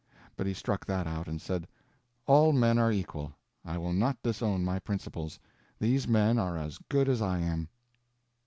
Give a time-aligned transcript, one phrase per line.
[0.35, 1.67] But he struck that out, and said
[2.25, 3.33] "All men are equal.
[3.63, 5.37] I will not disown my principles.
[5.77, 7.69] These men are as good as I am."